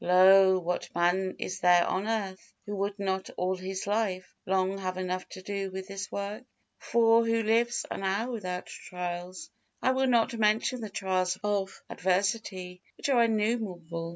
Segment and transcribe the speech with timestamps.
[0.03, 0.57] Lo!
[0.57, 5.29] what man is there on earth, who would not all his life long have enough
[5.29, 6.43] to do with this work?
[6.79, 9.51] For who lives an hour without trials?
[9.79, 14.09] I will not mention the trials of adversity, which are innumerable.